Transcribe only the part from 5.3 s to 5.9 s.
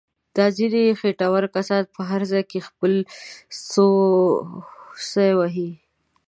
وهي.